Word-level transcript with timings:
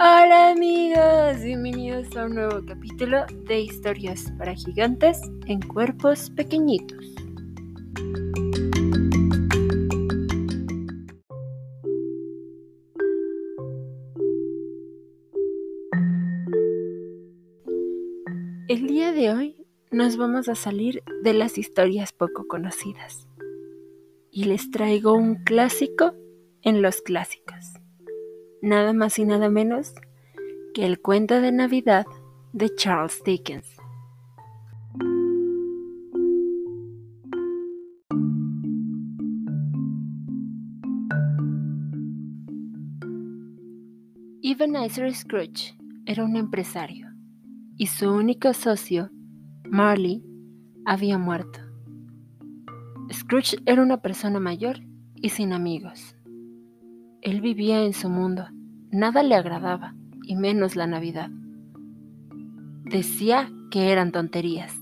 Hola 0.00 0.50
amigos, 0.50 1.42
bienvenidos 1.42 2.16
a 2.16 2.26
un 2.26 2.36
nuevo 2.36 2.64
capítulo 2.64 3.26
de 3.48 3.62
historias 3.62 4.32
para 4.38 4.54
gigantes 4.54 5.20
en 5.46 5.60
cuerpos 5.60 6.30
pequeñitos. 6.30 7.04
El 18.68 18.86
día 18.86 19.10
de 19.10 19.32
hoy 19.32 19.66
nos 19.90 20.16
vamos 20.16 20.48
a 20.48 20.54
salir 20.54 21.02
de 21.24 21.34
las 21.34 21.58
historias 21.58 22.12
poco 22.12 22.46
conocidas 22.46 23.26
y 24.30 24.44
les 24.44 24.70
traigo 24.70 25.14
un 25.14 25.42
clásico 25.42 26.14
en 26.62 26.82
los 26.82 27.02
clásicos 27.02 27.77
nada 28.62 28.92
más 28.92 29.18
y 29.18 29.24
nada 29.24 29.48
menos 29.48 29.94
que 30.74 30.86
el 30.86 31.00
cuento 31.00 31.40
de 31.40 31.52
Navidad 31.52 32.06
de 32.52 32.74
Charles 32.74 33.22
Dickens. 33.24 33.76
Ebenezer 44.42 45.14
Scrooge 45.14 45.76
era 46.06 46.24
un 46.24 46.36
empresario 46.36 47.08
y 47.76 47.86
su 47.86 48.10
único 48.10 48.52
socio, 48.54 49.10
Marley, 49.64 50.24
había 50.84 51.18
muerto. 51.18 51.60
Scrooge 53.12 53.58
era 53.66 53.82
una 53.82 54.00
persona 54.00 54.40
mayor 54.40 54.80
y 55.14 55.28
sin 55.30 55.52
amigos. 55.52 56.17
Él 57.28 57.42
vivía 57.42 57.84
en 57.84 57.92
su 57.92 58.08
mundo, 58.08 58.46
nada 58.90 59.22
le 59.22 59.34
agradaba, 59.34 59.94
y 60.22 60.34
menos 60.34 60.76
la 60.76 60.86
Navidad. 60.86 61.28
Decía 62.84 63.50
que 63.70 63.92
eran 63.92 64.12
tonterías. 64.12 64.72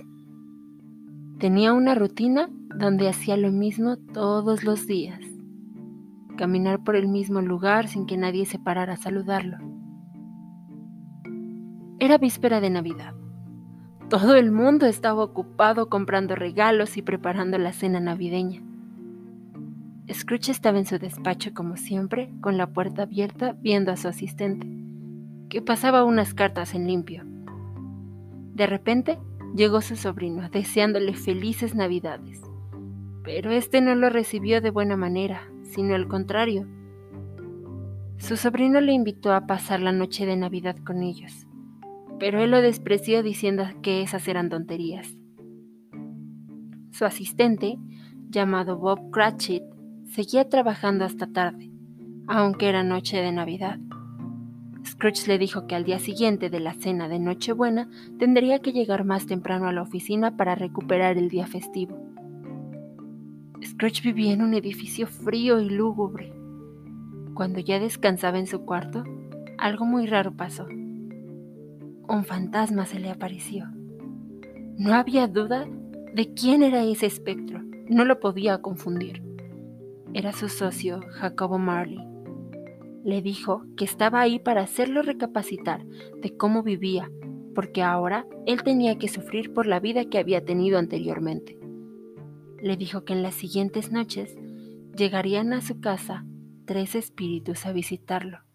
Tenía 1.40 1.72
una 1.72 1.96
rutina 1.96 2.48
donde 2.78 3.08
hacía 3.08 3.36
lo 3.36 3.50
mismo 3.50 3.96
todos 3.96 4.62
los 4.62 4.86
días. 4.86 5.18
Caminar 6.36 6.84
por 6.84 6.94
el 6.94 7.08
mismo 7.08 7.40
lugar 7.40 7.88
sin 7.88 8.06
que 8.06 8.16
nadie 8.16 8.46
se 8.46 8.60
parara 8.60 8.92
a 8.92 8.96
saludarlo. 8.96 9.56
Era 11.98 12.16
víspera 12.16 12.60
de 12.60 12.70
Navidad. 12.70 13.14
Todo 14.08 14.36
el 14.36 14.52
mundo 14.52 14.86
estaba 14.86 15.24
ocupado 15.24 15.88
comprando 15.88 16.36
regalos 16.36 16.96
y 16.96 17.02
preparando 17.02 17.58
la 17.58 17.72
cena 17.72 17.98
navideña. 17.98 18.62
Scrooge 20.12 20.52
estaba 20.52 20.78
en 20.78 20.86
su 20.86 20.98
despacho 20.98 21.52
como 21.52 21.76
siempre, 21.76 22.30
con 22.40 22.56
la 22.56 22.68
puerta 22.68 23.02
abierta, 23.02 23.56
viendo 23.60 23.90
a 23.90 23.96
su 23.96 24.08
asistente, 24.08 24.68
que 25.48 25.62
pasaba 25.62 26.04
unas 26.04 26.32
cartas 26.32 26.74
en 26.74 26.86
limpio. 26.86 27.24
De 28.54 28.66
repente 28.66 29.18
llegó 29.54 29.80
su 29.80 29.96
sobrino, 29.96 30.48
deseándole 30.48 31.14
felices 31.14 31.74
navidades. 31.74 32.40
Pero 33.24 33.50
este 33.50 33.80
no 33.80 33.94
lo 33.96 34.08
recibió 34.08 34.60
de 34.60 34.70
buena 34.70 34.96
manera, 34.96 35.42
sino 35.62 35.94
al 35.94 36.06
contrario. 36.06 36.66
Su 38.18 38.36
sobrino 38.36 38.80
le 38.80 38.92
invitó 38.92 39.32
a 39.32 39.46
pasar 39.46 39.80
la 39.80 39.92
noche 39.92 40.24
de 40.24 40.36
Navidad 40.36 40.76
con 40.84 41.02
ellos, 41.02 41.46
pero 42.18 42.40
él 42.40 42.50
lo 42.50 42.62
despreció 42.62 43.22
diciendo 43.22 43.64
que 43.82 44.02
esas 44.02 44.26
eran 44.28 44.48
tonterías. 44.48 45.16
Su 46.92 47.04
asistente, 47.04 47.76
llamado 48.30 48.78
Bob 48.78 49.10
Cratchit, 49.10 49.62
Seguía 50.06 50.48
trabajando 50.48 51.04
hasta 51.04 51.26
tarde, 51.26 51.70
aunque 52.26 52.68
era 52.68 52.82
noche 52.82 53.18
de 53.18 53.32
Navidad. 53.32 53.78
Scrooge 54.86 55.26
le 55.26 55.36
dijo 55.36 55.66
que 55.66 55.74
al 55.74 55.84
día 55.84 55.98
siguiente 55.98 56.48
de 56.48 56.60
la 56.60 56.74
cena 56.74 57.08
de 57.08 57.18
Nochebuena 57.18 57.90
tendría 58.18 58.60
que 58.60 58.72
llegar 58.72 59.04
más 59.04 59.26
temprano 59.26 59.66
a 59.66 59.72
la 59.72 59.82
oficina 59.82 60.36
para 60.36 60.54
recuperar 60.54 61.18
el 61.18 61.28
día 61.28 61.46
festivo. 61.46 61.98
Scrooge 63.62 64.00
vivía 64.02 64.32
en 64.32 64.42
un 64.42 64.54
edificio 64.54 65.06
frío 65.06 65.60
y 65.60 65.68
lúgubre. 65.68 66.32
Cuando 67.34 67.58
ya 67.58 67.80
descansaba 67.80 68.38
en 68.38 68.46
su 68.46 68.64
cuarto, 68.64 69.04
algo 69.58 69.84
muy 69.84 70.06
raro 70.06 70.32
pasó. 70.32 70.66
Un 72.08 72.24
fantasma 72.24 72.86
se 72.86 73.00
le 73.00 73.10
apareció. 73.10 73.66
No 74.78 74.94
había 74.94 75.26
duda 75.26 75.66
de 76.14 76.32
quién 76.32 76.62
era 76.62 76.84
ese 76.84 77.06
espectro, 77.06 77.60
no 77.88 78.04
lo 78.04 78.20
podía 78.20 78.62
confundir 78.62 79.25
era 80.14 80.32
su 80.32 80.48
socio, 80.48 81.00
Jacobo 81.10 81.58
Marley. 81.58 81.98
Le 83.04 83.22
dijo 83.22 83.64
que 83.76 83.84
estaba 83.84 84.20
ahí 84.20 84.38
para 84.38 84.62
hacerlo 84.62 85.02
recapacitar 85.02 85.84
de 85.86 86.36
cómo 86.36 86.62
vivía, 86.62 87.10
porque 87.54 87.82
ahora 87.82 88.26
él 88.46 88.62
tenía 88.62 88.98
que 88.98 89.08
sufrir 89.08 89.52
por 89.52 89.66
la 89.66 89.80
vida 89.80 90.04
que 90.04 90.18
había 90.18 90.44
tenido 90.44 90.78
anteriormente. 90.78 91.58
Le 92.60 92.76
dijo 92.76 93.04
que 93.04 93.12
en 93.12 93.22
las 93.22 93.34
siguientes 93.34 93.92
noches 93.92 94.36
llegarían 94.96 95.52
a 95.52 95.60
su 95.60 95.80
casa 95.80 96.24
tres 96.64 96.94
espíritus 96.94 97.66
a 97.66 97.72
visitarlo. 97.72 98.45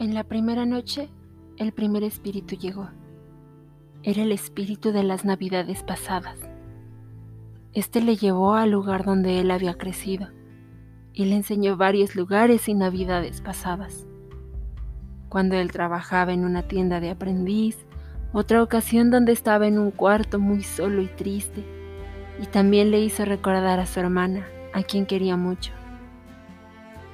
En 0.00 0.14
la 0.14 0.24
primera 0.24 0.64
noche, 0.64 1.10
el 1.58 1.72
primer 1.72 2.04
espíritu 2.04 2.56
llegó. 2.56 2.88
Era 4.02 4.22
el 4.22 4.32
espíritu 4.32 4.92
de 4.92 5.02
las 5.02 5.26
navidades 5.26 5.82
pasadas. 5.82 6.38
Este 7.74 8.00
le 8.00 8.16
llevó 8.16 8.54
al 8.54 8.70
lugar 8.70 9.04
donde 9.04 9.40
él 9.40 9.50
había 9.50 9.74
crecido 9.74 10.28
y 11.12 11.26
le 11.26 11.36
enseñó 11.36 11.76
varios 11.76 12.16
lugares 12.16 12.66
y 12.66 12.72
navidades 12.72 13.42
pasadas. 13.42 14.06
Cuando 15.28 15.56
él 15.56 15.70
trabajaba 15.70 16.32
en 16.32 16.46
una 16.46 16.62
tienda 16.62 16.98
de 16.98 17.10
aprendiz, 17.10 17.76
otra 18.32 18.62
ocasión 18.62 19.10
donde 19.10 19.32
estaba 19.32 19.66
en 19.66 19.78
un 19.78 19.90
cuarto 19.90 20.38
muy 20.38 20.62
solo 20.62 21.02
y 21.02 21.08
triste, 21.08 21.62
y 22.42 22.46
también 22.46 22.90
le 22.90 23.00
hizo 23.00 23.26
recordar 23.26 23.78
a 23.78 23.84
su 23.84 24.00
hermana, 24.00 24.46
a 24.72 24.82
quien 24.82 25.04
quería 25.04 25.36
mucho. 25.36 25.72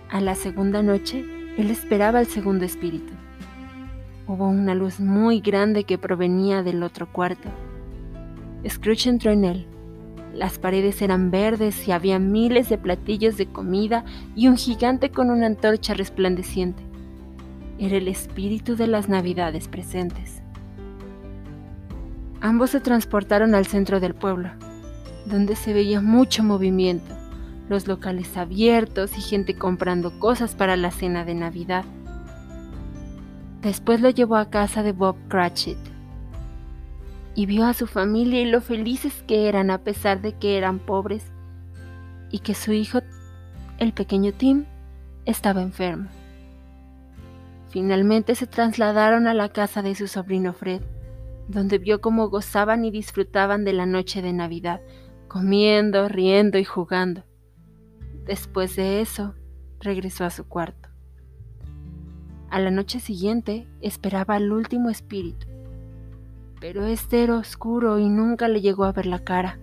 A 0.09 0.21
la 0.21 0.37
segunda 0.37 0.85
noche, 0.85 1.36
él 1.57 1.71
esperaba 1.71 2.21
el 2.21 2.27
segundo 2.27 2.65
espíritu. 2.65 3.15
Hubo 4.27 4.49
una 4.49 4.75
luz 4.75 5.01
muy 5.01 5.41
grande 5.41 5.85
que 5.85 5.97
provenía 5.99 6.63
del 6.63 6.83
otro 6.83 7.11
cuarto. 7.11 7.49
Scrooge 8.69 9.09
entró 9.09 9.31
en 9.31 9.45
él. 9.45 9.67
Las 10.35 10.59
paredes 10.59 11.01
eran 11.01 11.31
verdes 11.31 11.89
y 11.89 11.93
había 11.93 12.19
miles 12.19 12.69
de 12.69 12.77
platillos 12.77 13.39
de 13.39 13.47
comida 13.47 14.05
y 14.35 14.49
un 14.49 14.57
gigante 14.57 15.11
con 15.11 15.31
una 15.31 15.47
antorcha 15.47 15.95
resplandeciente. 15.95 16.83
Era 17.79 17.97
el 17.97 18.09
espíritu 18.09 18.77
de 18.77 18.89
las 18.89 19.09
navidades 19.09 19.69
presentes. 19.69 20.43
Ambos 22.43 22.71
se 22.71 22.81
transportaron 22.81 23.55
al 23.55 23.67
centro 23.67 23.99
del 23.99 24.15
pueblo, 24.15 24.51
donde 25.25 25.57
se 25.57 25.73
veía 25.73 26.03
mucho 26.03 26.43
movimiento 26.43 27.16
los 27.69 27.89
locales 27.89 28.37
abiertos 28.37 29.17
y 29.19 29.21
gente 29.21 29.57
comprando 29.57 30.19
cosas 30.19 30.55
para 30.55 30.77
la 30.77 30.91
cena 30.91 31.25
de 31.25 31.35
Navidad. 31.35 31.85
Después 33.63 34.01
lo 34.01 34.11
llevó 34.11 34.37
a 34.37 34.51
casa 34.51 34.83
de 34.83 34.93
Bob 34.93 35.17
Cratchit 35.29 35.79
y 37.35 37.47
vio 37.47 37.67
a 37.67 37.75
su 37.75 37.87
familia 37.87 38.41
y 38.41 38.47
lo 38.47 38.61
felices 38.61 39.23
que 39.27 39.49
eran 39.49 39.71
a 39.71 39.79
pesar 39.79 40.23
de 40.23 40.33
que 40.33 40.57
eran 40.57 40.79
pobres 40.79 41.33
y 42.31 42.41
que 42.41 42.55
su 42.55 42.73
hijo, 42.73 43.01
el 43.79 43.93
pequeño 43.93 44.33
Tim, 44.33 44.65
estaba 45.25 45.63
enfermo. 45.63 46.09
Finalmente 47.69 48.35
se 48.35 48.47
trasladaron 48.47 49.27
a 49.27 49.35
la 49.35 49.51
casa 49.51 49.83
de 49.83 49.95
su 49.95 50.07
sobrino 50.07 50.53
Fred, 50.53 50.83
donde 51.49 51.79
vio 51.79 52.01
cómo 52.01 52.29
gozaban 52.29 52.85
y 52.85 52.91
disfrutaban 52.91 53.65
de 53.65 53.73
la 53.73 53.87
noche 53.87 54.23
de 54.23 54.33
Navidad, 54.33 54.81
comiendo, 55.29 56.09
riendo 56.09 56.59
y 56.59 56.65
jugando. 56.65 57.25
Después 58.27 58.75
de 58.75 59.01
eso, 59.01 59.35
regresó 59.79 60.25
a 60.25 60.31
su 60.31 60.49
cuarto. 60.49 60.89
A 62.51 62.59
la 62.59 62.73
noche 62.73 62.99
siguiente 62.99 63.69
esperaba 63.81 64.35
al 64.35 64.51
último 64.51 64.91
espíritu, 64.91 65.47
pero 66.61 66.87
este 66.87 67.23
era 67.23 67.37
oscuro 67.37 68.01
y 68.01 68.09
nunca 68.09 68.49
le 68.49 68.61
llegó 68.61 68.85
a 68.85 68.93
ver 68.93 69.07
la 69.07 69.21
cara. 69.21 69.61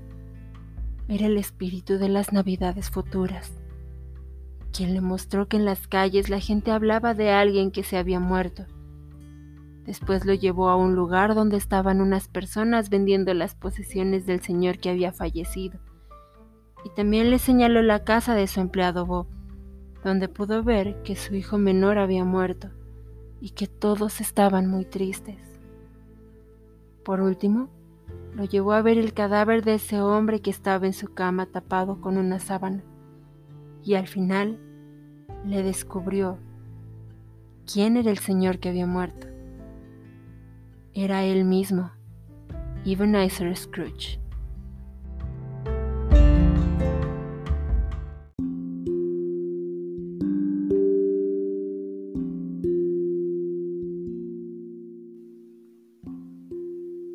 Era 1.10 1.25
el 1.25 1.38
espíritu 1.38 1.98
de 1.98 2.07
las 2.07 2.31
navidades 2.31 2.89
futuras, 2.89 3.51
quien 4.71 4.94
le 4.94 5.01
mostró 5.01 5.50
que 5.50 5.57
en 5.57 5.65
las 5.65 5.86
calles 5.89 6.30
la 6.30 6.39
gente 6.39 6.71
hablaba 6.71 7.13
de 7.13 7.31
alguien 7.31 7.69
que 7.69 7.83
se 7.83 7.98
había 7.98 8.21
muerto. 8.21 8.65
Después 9.86 10.24
lo 10.24 10.33
llevó 10.33 10.69
a 10.69 10.77
un 10.77 10.95
lugar 10.95 11.36
donde 11.36 11.57
estaban 11.57 12.00
unas 12.00 12.30
personas 12.30 12.89
vendiendo 12.89 13.33
las 13.33 13.56
posesiones 13.56 14.25
del 14.25 14.39
señor 14.39 14.77
que 14.77 14.89
había 14.89 15.12
fallecido 15.12 15.80
y 16.83 16.89
también 16.89 17.30
le 17.30 17.39
señaló 17.39 17.81
la 17.81 18.03
casa 18.03 18.35
de 18.35 18.47
su 18.47 18.59
empleado 18.59 19.06
Bob, 19.06 19.27
donde 20.03 20.27
pudo 20.27 20.63
ver 20.63 21.01
que 21.03 21.15
su 21.15 21.35
hijo 21.35 21.57
menor 21.57 21.97
había 21.97 22.25
muerto 22.25 22.69
y 23.39 23.51
que 23.51 23.68
todos 23.68 24.21
estaban 24.21 24.68
muy 24.68 24.85
tristes. 24.85 25.38
Por 27.03 27.21
último, 27.21 27.69
lo 28.35 28.45
llevó 28.45 28.74
a 28.74 28.81
ver 28.81 28.97
el 28.97 29.13
cadáver 29.13 29.63
de 29.63 29.75
ese 29.75 30.01
hombre 30.01 30.41
que 30.41 30.50
estaba 30.50 30.85
en 30.85 30.94
su 30.94 31.13
cama 31.13 31.45
tapado 31.45 32.01
con 32.01 32.18
una 32.18 32.39
sábana. 32.39 32.83
Y 33.83 33.95
al 33.95 34.07
final 34.07 34.59
le 35.45 35.62
descubrió 35.62 36.39
quién 37.71 37.97
era 37.97 38.09
el 38.09 38.18
señor 38.18 38.59
que 38.59 38.69
había 38.69 38.88
muerto. 38.88 39.27
Era 40.94 41.24
él 41.24 41.44
mismo, 41.44 41.91
Ebenezer 42.86 43.56
Scrooge. 43.56 44.23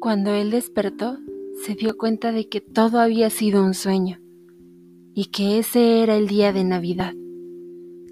Cuando 0.08 0.32
él 0.32 0.50
despertó, 0.50 1.18
se 1.66 1.74
dio 1.74 1.98
cuenta 1.98 2.32
de 2.32 2.48
que 2.48 2.62
todo 2.62 2.98
había 2.98 3.28
sido 3.28 3.62
un 3.62 3.74
sueño 3.74 4.18
y 5.14 5.26
que 5.26 5.58
ese 5.58 6.02
era 6.02 6.16
el 6.16 6.28
día 6.28 6.50
de 6.50 6.64
Navidad. 6.64 7.12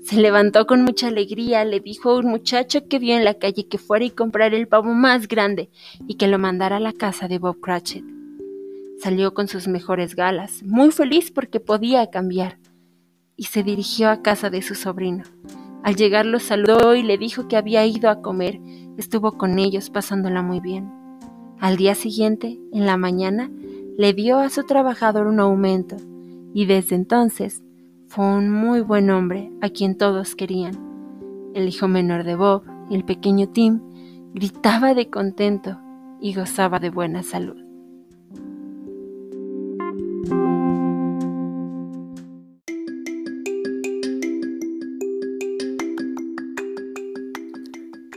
Se 0.04 0.16
levantó 0.20 0.66
con 0.66 0.82
mucha 0.82 1.06
alegría, 1.06 1.64
le 1.64 1.80
dijo 1.80 2.10
a 2.10 2.18
un 2.18 2.26
muchacho 2.26 2.86
que 2.86 2.98
vio 2.98 3.16
en 3.16 3.24
la 3.24 3.38
calle 3.38 3.66
que 3.66 3.78
fuera 3.78 4.04
y 4.04 4.10
comprara 4.10 4.54
el 4.58 4.68
pavo 4.68 4.92
más 4.92 5.26
grande 5.26 5.70
y 6.06 6.16
que 6.16 6.28
lo 6.28 6.38
mandara 6.38 6.76
a 6.76 6.80
la 6.80 6.92
casa 6.92 7.28
de 7.28 7.38
Bob 7.38 7.60
Cratchit. 7.60 8.04
Salió 8.98 9.32
con 9.32 9.48
sus 9.48 9.66
mejores 9.66 10.14
galas, 10.14 10.62
muy 10.64 10.90
feliz 10.90 11.30
porque 11.30 11.60
podía 11.60 12.10
cambiar, 12.10 12.58
y 13.36 13.44
se 13.44 13.62
dirigió 13.62 14.10
a 14.10 14.20
casa 14.20 14.50
de 14.50 14.60
su 14.60 14.74
sobrino. 14.74 15.24
Al 15.82 15.96
llegar 15.96 16.26
lo 16.26 16.40
saludó 16.40 16.94
y 16.94 17.02
le 17.02 17.16
dijo 17.16 17.48
que 17.48 17.56
había 17.56 17.86
ido 17.86 18.10
a 18.10 18.20
comer, 18.20 18.60
estuvo 18.98 19.38
con 19.38 19.58
ellos 19.58 19.88
pasándola 19.88 20.42
muy 20.42 20.60
bien. 20.60 21.05
Al 21.60 21.76
día 21.76 21.94
siguiente, 21.94 22.60
en 22.72 22.86
la 22.86 22.96
mañana, 22.96 23.50
le 23.96 24.12
dio 24.12 24.38
a 24.38 24.50
su 24.50 24.64
trabajador 24.64 25.26
un 25.26 25.40
aumento 25.40 25.96
y 26.52 26.66
desde 26.66 26.96
entonces 26.96 27.62
fue 28.08 28.26
un 28.26 28.50
muy 28.50 28.82
buen 28.82 29.10
hombre 29.10 29.50
a 29.62 29.70
quien 29.70 29.96
todos 29.96 30.36
querían. 30.36 30.74
El 31.54 31.68
hijo 31.68 31.88
menor 31.88 32.24
de 32.24 32.36
Bob, 32.36 32.62
el 32.90 33.04
pequeño 33.04 33.48
Tim, 33.48 33.80
gritaba 34.34 34.94
de 34.94 35.08
contento 35.08 35.80
y 36.20 36.34
gozaba 36.34 36.78
de 36.78 36.90
buena 36.90 37.22
salud. 37.22 37.65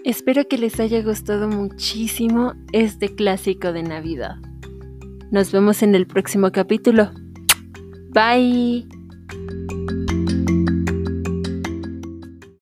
Espero 0.10 0.48
que 0.48 0.58
les 0.58 0.80
haya 0.80 1.04
gustado 1.04 1.48
muchísimo 1.48 2.56
este 2.72 3.14
clásico 3.14 3.74
de 3.74 3.84
Navidad. 3.84 4.38
Nos 5.30 5.52
vemos 5.52 5.84
en 5.84 5.94
el 5.94 6.08
próximo 6.08 6.52
capítulo. 6.52 7.12
Bye. 8.12 8.88